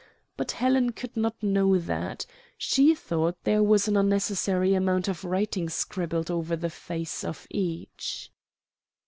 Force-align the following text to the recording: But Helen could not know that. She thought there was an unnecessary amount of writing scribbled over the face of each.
But 0.35 0.53
Helen 0.53 0.93
could 0.93 1.15
not 1.15 1.43
know 1.43 1.77
that. 1.77 2.25
She 2.57 2.95
thought 2.95 3.37
there 3.43 3.61
was 3.61 3.87
an 3.87 3.95
unnecessary 3.95 4.73
amount 4.73 5.07
of 5.07 5.23
writing 5.23 5.69
scribbled 5.69 6.31
over 6.31 6.55
the 6.55 6.71
face 6.71 7.23
of 7.23 7.45
each. 7.51 8.31